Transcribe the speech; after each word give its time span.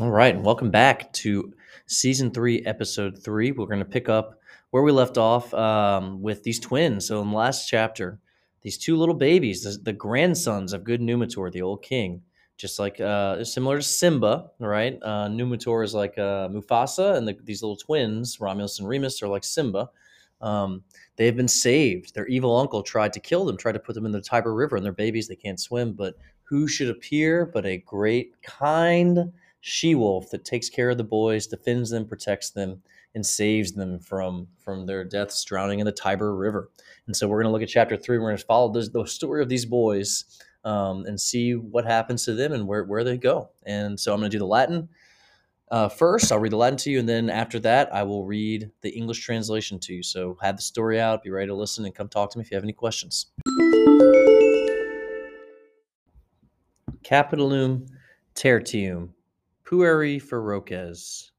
All 0.00 0.10
right, 0.10 0.34
and 0.34 0.42
welcome 0.42 0.70
back 0.70 1.12
to 1.12 1.52
season 1.84 2.30
three, 2.30 2.64
episode 2.64 3.22
three. 3.22 3.52
We're 3.52 3.66
going 3.66 3.78
to 3.80 3.84
pick 3.84 4.08
up 4.08 4.40
where 4.70 4.82
we 4.82 4.90
left 4.90 5.18
off 5.18 5.52
um, 5.52 6.22
with 6.22 6.42
these 6.42 6.58
twins. 6.58 7.06
So, 7.06 7.20
in 7.20 7.28
the 7.28 7.36
last 7.36 7.68
chapter, 7.68 8.18
these 8.62 8.78
two 8.78 8.96
little 8.96 9.14
babies, 9.14 9.64
the, 9.64 9.78
the 9.82 9.92
grandsons 9.92 10.72
of 10.72 10.82
good 10.82 11.02
Numitor, 11.02 11.52
the 11.52 11.60
old 11.60 11.82
king, 11.82 12.22
just 12.56 12.78
like 12.78 13.02
uh, 13.02 13.44
similar 13.44 13.76
to 13.76 13.82
Simba, 13.82 14.50
right? 14.60 14.98
Uh, 15.02 15.26
Numitor 15.28 15.84
is 15.84 15.92
like 15.92 16.16
uh, 16.16 16.48
Mufasa, 16.48 17.14
and 17.18 17.28
the, 17.28 17.36
these 17.44 17.62
little 17.62 17.76
twins, 17.76 18.40
Romulus 18.40 18.78
and 18.78 18.88
Remus, 18.88 19.22
are 19.22 19.28
like 19.28 19.44
Simba. 19.44 19.90
Um, 20.40 20.84
they 21.16 21.26
have 21.26 21.36
been 21.36 21.46
saved. 21.46 22.14
Their 22.14 22.28
evil 22.28 22.56
uncle 22.56 22.82
tried 22.82 23.12
to 23.12 23.20
kill 23.20 23.44
them, 23.44 23.58
tried 23.58 23.72
to 23.72 23.78
put 23.78 23.94
them 23.94 24.06
in 24.06 24.12
the 24.12 24.22
Tiber 24.22 24.54
River, 24.54 24.76
and 24.76 24.84
they're 24.86 24.92
babies. 24.92 25.28
They 25.28 25.36
can't 25.36 25.60
swim, 25.60 25.92
but 25.92 26.14
who 26.44 26.66
should 26.66 26.88
appear 26.88 27.44
but 27.44 27.66
a 27.66 27.76
great, 27.76 28.32
kind, 28.42 29.30
she 29.64 29.94
wolf 29.94 30.28
that 30.30 30.44
takes 30.44 30.68
care 30.68 30.90
of 30.90 30.98
the 30.98 31.04
boys, 31.04 31.46
defends 31.46 31.88
them, 31.88 32.04
protects 32.04 32.50
them, 32.50 32.82
and 33.14 33.24
saves 33.24 33.72
them 33.72 34.00
from 34.00 34.48
from 34.58 34.86
their 34.86 35.04
deaths 35.04 35.44
drowning 35.44 35.78
in 35.78 35.86
the 35.86 35.92
Tiber 35.92 36.34
River. 36.34 36.68
And 37.06 37.16
so 37.16 37.28
we're 37.28 37.40
going 37.40 37.50
to 37.50 37.52
look 37.52 37.62
at 37.62 37.68
chapter 37.68 37.96
three. 37.96 38.18
We're 38.18 38.28
going 38.28 38.38
to 38.38 38.44
follow 38.44 38.72
this, 38.72 38.88
the 38.88 39.06
story 39.06 39.40
of 39.40 39.48
these 39.48 39.64
boys 39.64 40.24
um, 40.64 41.06
and 41.06 41.20
see 41.20 41.54
what 41.54 41.84
happens 41.84 42.24
to 42.24 42.34
them 42.34 42.52
and 42.52 42.66
where, 42.66 42.84
where 42.84 43.04
they 43.04 43.16
go. 43.16 43.50
And 43.64 43.98
so 43.98 44.12
I'm 44.12 44.18
going 44.18 44.30
to 44.30 44.34
do 44.34 44.40
the 44.40 44.46
Latin 44.46 44.88
uh, 45.70 45.88
first. 45.88 46.32
I'll 46.32 46.40
read 46.40 46.52
the 46.52 46.56
Latin 46.56 46.78
to 46.78 46.90
you, 46.90 46.98
and 46.98 47.08
then 47.08 47.30
after 47.30 47.60
that, 47.60 47.94
I 47.94 48.02
will 48.02 48.24
read 48.24 48.68
the 48.80 48.90
English 48.90 49.20
translation 49.24 49.78
to 49.80 49.94
you. 49.94 50.02
So 50.02 50.36
have 50.42 50.56
the 50.56 50.62
story 50.62 51.00
out, 51.00 51.22
be 51.22 51.30
ready 51.30 51.46
to 51.46 51.54
listen, 51.54 51.84
and 51.84 51.94
come 51.94 52.08
talk 52.08 52.30
to 52.32 52.38
me 52.38 52.42
if 52.42 52.50
you 52.50 52.56
have 52.56 52.64
any 52.64 52.72
questions. 52.72 53.26
Capitulum 57.04 57.86
tertium 58.34 59.10
Pueri 59.72 60.20
feroces. 60.20 61.30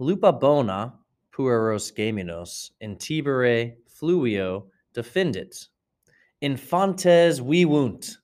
Lupa 0.00 0.32
bona 0.32 0.94
pueros 1.32 1.92
gaminos 1.92 2.72
in 2.80 2.96
tibere 2.96 3.76
fluio 3.88 4.64
defendit. 4.92 5.68
Infantes 6.42 7.38
vivunt. 7.38 8.16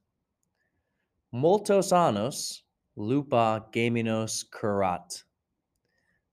Multos 1.32 1.92
annos 1.92 2.62
lupa 2.96 3.64
gaminos 3.72 4.44
curat. 4.50 5.22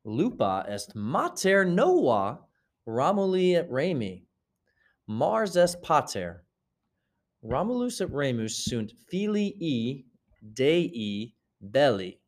Lupa 0.03 0.65
est 0.67 0.95
mater 0.95 1.65
nova 1.65 2.39
Romuli 2.87 3.53
et 3.53 3.69
Remi. 3.69 4.23
Mars 5.05 5.55
est 5.57 5.79
pater. 5.83 6.43
Romulus 7.43 8.01
et 8.01 8.09
Remus 8.09 8.55
sunt 8.55 8.91
filii 9.11 10.05
Dei 10.55 11.35
belli. 11.61 12.18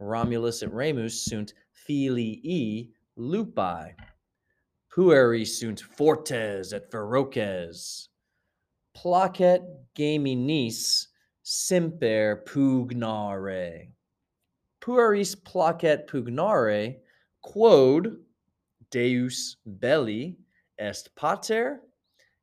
Romulus 0.00 0.62
et 0.62 0.72
Remus 0.72 1.24
sunt 1.24 1.54
filii 1.72 2.92
lupi. 3.16 3.94
Pueri 4.90 5.44
sunt 5.44 5.80
fortes 5.80 6.72
et 6.72 6.90
feroces. 6.90 8.08
Placet 8.94 9.62
gaminis 9.94 11.08
semper 11.42 12.44
pugnare. 12.46 13.88
Pueris 14.80 15.34
placet 15.34 16.06
pugnare 16.06 16.96
quod 17.42 18.18
Deus 18.90 19.56
belli 19.66 20.36
est 20.78 21.14
pater 21.16 21.80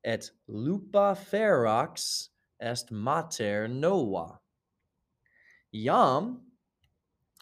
et 0.03 0.29
lupa 0.47 1.15
ferox 1.15 2.29
est 2.59 2.91
mater 2.91 3.67
nova. 3.67 4.39
Iam 5.73 6.41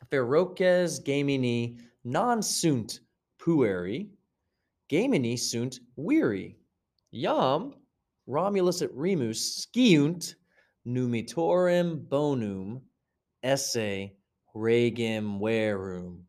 feroces 0.09 0.99
gamini 0.99 1.77
non 2.03 2.41
sunt 2.41 2.99
pueri, 3.39 4.09
gamini 4.89 5.37
sunt 5.37 5.79
weary. 5.95 6.55
Iam 7.13 7.73
Romulus 8.27 8.81
et 8.81 8.89
Remus 8.93 9.67
sciunt 9.67 10.35
numitorem 10.87 12.07
bonum 12.07 12.81
esse 13.43 14.11
regem 14.55 15.39
verum. 15.39 16.23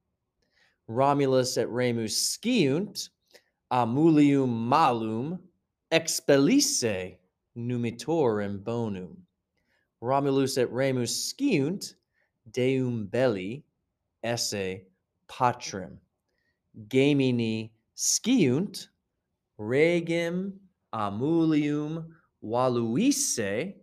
Romulus 0.88 1.56
et 1.56 1.68
Remus 1.68 2.16
sciunt 2.16 3.08
amulium 3.72 4.48
malum 4.48 5.38
expellisse 5.92 7.16
numitorem 7.56 8.62
bonum. 8.62 9.16
Romulus 10.00 10.58
et 10.58 10.70
Remus 10.70 11.32
sciunt 11.32 11.94
deum 12.50 13.06
belli 13.06 13.65
esse 14.22 14.82
patrem 15.28 15.99
gamini 16.88 17.71
sciunt 17.97 18.88
regem 19.59 20.53
amulium 20.93 22.06
valuisse 22.43 23.75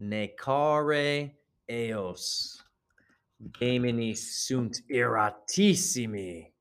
necare 0.00 1.32
eos. 1.68 2.62
Gamini 3.58 4.16
sunt 4.16 4.82
iratissimi 4.90 6.52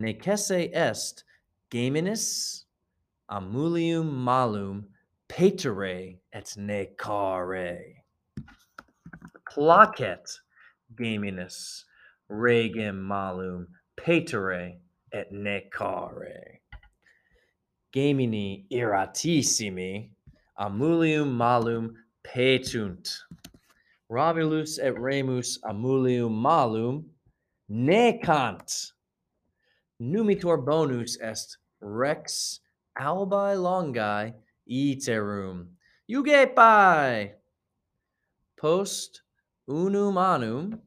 necesse 0.00 0.70
est 0.72 1.24
gaminis 1.70 2.64
amulium 3.30 4.10
malum 4.10 4.86
patere 5.28 6.18
et 6.32 6.54
necare. 6.56 7.78
Placet 9.48 10.26
gaminis 10.94 11.84
regem 12.30 13.00
malum 13.02 13.66
petere 13.96 14.78
et 15.12 15.32
necare. 15.32 16.60
Gamini 17.94 18.66
iratissimi 18.70 20.10
amulium 20.58 21.32
malum 21.32 21.94
petunt. 22.24 23.18
Romulus 24.08 24.78
et 24.78 24.94
Remus 24.96 25.58
amulium 25.64 26.32
malum 26.32 27.04
necant. 27.68 28.92
Numitor 30.00 30.64
bonus 30.64 31.18
est 31.20 31.56
rex 31.80 32.60
albi 32.98 33.54
longi 33.56 34.32
iterum. 34.68 35.66
Iugepae! 36.10 37.32
Post 38.56 39.22
unum 39.70 40.16
annum 40.18 40.80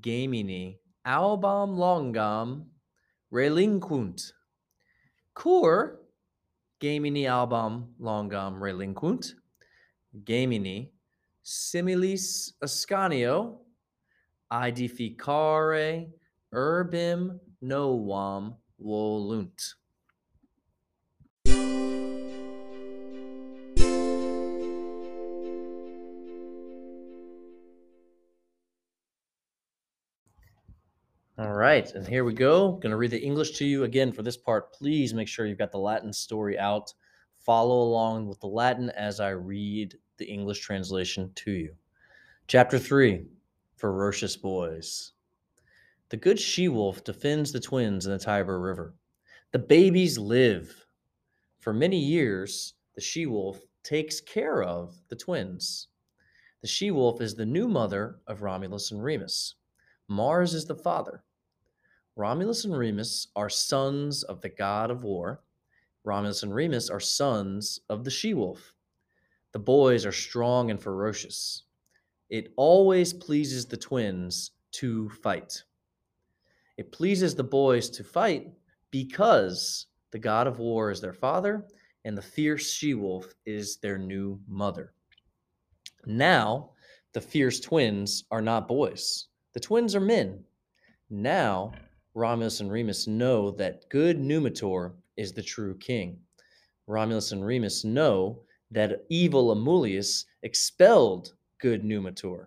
gemini 0.00 0.78
album 1.04 1.76
longam 1.76 2.66
relinquunt. 3.32 4.32
Cur 5.34 5.98
gemini 6.80 7.26
album 7.26 7.88
longam 8.00 8.60
relinquunt. 8.60 9.34
Gemini 10.22 10.92
similis 11.44 12.52
ascanio 12.62 13.58
edificare 14.52 16.06
urbim 16.54 17.40
novam 17.64 18.54
volunt 18.78 19.74
right, 31.76 31.92
and 31.92 32.08
here 32.08 32.24
we 32.24 32.32
go. 32.32 32.72
Going 32.72 32.90
to 32.90 32.96
read 32.96 33.10
the 33.10 33.22
English 33.22 33.50
to 33.58 33.66
you 33.66 33.84
again 33.84 34.10
for 34.10 34.22
this 34.22 34.38
part. 34.38 34.72
Please 34.72 35.12
make 35.12 35.28
sure 35.28 35.44
you've 35.44 35.58
got 35.58 35.72
the 35.72 35.78
Latin 35.78 36.10
story 36.10 36.58
out. 36.58 36.94
Follow 37.38 37.82
along 37.82 38.28
with 38.28 38.40
the 38.40 38.46
Latin 38.46 38.88
as 38.96 39.20
I 39.20 39.30
read 39.30 39.94
the 40.16 40.24
English 40.24 40.60
translation 40.60 41.30
to 41.34 41.50
you. 41.50 41.74
Chapter 42.46 42.78
3 42.78 43.26
Ferocious 43.76 44.38
Boys. 44.38 45.12
The 46.08 46.16
good 46.16 46.40
she 46.40 46.68
wolf 46.68 47.04
defends 47.04 47.52
the 47.52 47.60
twins 47.60 48.06
in 48.06 48.12
the 48.12 48.18
Tiber 48.18 48.58
River. 48.58 48.94
The 49.52 49.58
babies 49.58 50.16
live. 50.16 50.86
For 51.60 51.74
many 51.74 51.98
years, 51.98 52.72
the 52.94 53.02
she 53.02 53.26
wolf 53.26 53.60
takes 53.82 54.18
care 54.18 54.62
of 54.62 54.94
the 55.08 55.16
twins. 55.16 55.88
The 56.62 56.68
she 56.68 56.90
wolf 56.90 57.20
is 57.20 57.34
the 57.34 57.44
new 57.44 57.68
mother 57.68 58.20
of 58.26 58.40
Romulus 58.40 58.92
and 58.92 59.04
Remus. 59.04 59.56
Mars 60.08 60.54
is 60.54 60.64
the 60.64 60.74
father. 60.74 61.22
Romulus 62.16 62.64
and 62.64 62.74
Remus 62.74 63.28
are 63.36 63.50
sons 63.50 64.22
of 64.22 64.40
the 64.40 64.48
god 64.48 64.90
of 64.90 65.04
war. 65.04 65.42
Romulus 66.02 66.42
and 66.42 66.54
Remus 66.54 66.88
are 66.88 66.98
sons 67.00 67.80
of 67.90 68.04
the 68.04 68.10
she 68.10 68.32
wolf. 68.32 68.72
The 69.52 69.58
boys 69.58 70.06
are 70.06 70.12
strong 70.12 70.70
and 70.70 70.80
ferocious. 70.82 71.64
It 72.30 72.54
always 72.56 73.12
pleases 73.12 73.66
the 73.66 73.76
twins 73.76 74.52
to 74.72 75.10
fight. 75.22 75.62
It 76.78 76.90
pleases 76.90 77.34
the 77.34 77.44
boys 77.44 77.90
to 77.90 78.02
fight 78.02 78.50
because 78.90 79.86
the 80.10 80.18
god 80.18 80.46
of 80.46 80.58
war 80.58 80.90
is 80.90 81.02
their 81.02 81.12
father 81.12 81.66
and 82.06 82.16
the 82.16 82.22
fierce 82.22 82.72
she 82.72 82.94
wolf 82.94 83.34
is 83.44 83.76
their 83.76 83.98
new 83.98 84.40
mother. 84.48 84.94
Now, 86.06 86.70
the 87.12 87.20
fierce 87.20 87.60
twins 87.60 88.24
are 88.30 88.42
not 88.42 88.68
boys 88.68 89.28
The 89.52 89.60
twins 89.60 89.94
are 89.94 90.00
men. 90.00 90.44
Now, 91.10 91.72
Romulus 92.16 92.60
and 92.60 92.72
Remus 92.72 93.06
know 93.06 93.50
that 93.50 93.90
good 93.90 94.18
Numitor 94.18 94.94
is 95.18 95.32
the 95.34 95.42
true 95.42 95.76
king. 95.76 96.18
Romulus 96.86 97.32
and 97.32 97.44
Remus 97.44 97.84
know 97.84 98.40
that 98.70 99.04
evil 99.10 99.54
Amulius 99.54 100.24
expelled 100.42 101.34
good 101.60 101.82
Numitor. 101.84 102.46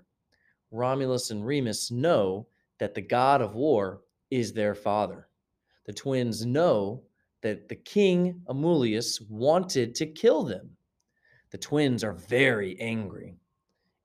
Romulus 0.71 1.29
and 1.29 1.45
Remus 1.45 1.91
know 1.91 2.47
that 2.79 2.95
the 2.95 3.01
god 3.01 3.43
of 3.43 3.53
war 3.53 4.01
is 4.31 4.53
their 4.53 4.73
father. 4.73 5.27
The 5.85 5.93
twins 5.93 6.43
know 6.47 7.03
that 7.43 7.69
the 7.69 7.75
king 7.75 8.41
Amulius 8.49 9.21
wanted 9.29 9.93
to 9.95 10.07
kill 10.07 10.45
them. 10.45 10.71
The 11.51 11.59
twins 11.59 12.03
are 12.03 12.13
very 12.13 12.75
angry. 12.81 13.37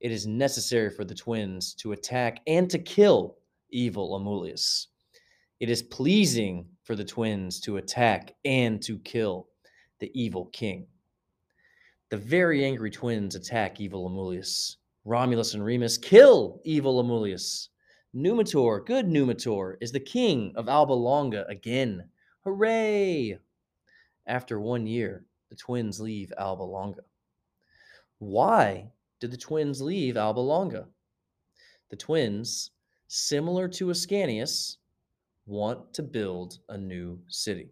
It 0.01 0.13
is 0.13 0.27
necessary 0.27 0.91
for 0.91 1.07
the 1.07 1.15
twins 1.15 1.73
to 1.77 1.93
attack 1.93 2.41
and 2.47 2.69
to 2.69 2.79
kill 2.79 3.39
evil 3.71 4.21
Amulius. 4.21 4.89
It 5.61 5.71
is 5.71 5.83
pleasing 5.83 6.67
for 6.83 6.97
the 6.97 7.05
twins 7.05 7.61
to 7.61 7.77
attack 7.77 8.35
and 8.45 8.83
to 8.83 8.99
kill 8.99 9.49
the 10.01 10.11
evil 10.13 10.47
king. 10.47 10.87
The 12.11 12.17
very 12.17 12.65
angry 12.65 12.91
twins 12.91 13.35
attack 13.35 13.81
evil 13.81 14.09
Amulius. 14.09 14.77
Romulus 15.05 15.55
and 15.55 15.65
Remus 15.65 15.97
kill 15.97 16.61
evil 16.65 17.03
Amulius. 17.03 17.69
Numitor, 18.15 18.85
good 18.85 19.07
Numitor, 19.07 19.77
is 19.81 19.93
the 19.93 20.01
king 20.01 20.53
of 20.57 20.69
Alba 20.69 20.93
Longa 20.93 21.47
again. 21.49 22.09
Hooray! 22.45 23.39
After 24.27 24.61
one 24.61 24.87
year, 24.87 25.25
the 25.51 25.57
twins 25.57 26.01
leave 26.01 26.33
Alba 26.39 26.63
Longa. 26.63 27.03
Why 28.19 28.93
did 29.21 29.31
the 29.31 29.37
twins 29.37 29.81
leave 29.81 30.17
Alba 30.17 30.41
Longa? 30.41 30.89
The 31.91 31.97
twins, 31.97 32.71
similar 33.09 33.69
to 33.69 33.91
Ascanius, 33.91 34.77
want 35.47 35.95
to 35.95 36.03
build 36.03 36.59
a 36.69 36.77
new 36.79 37.19
city. 37.29 37.71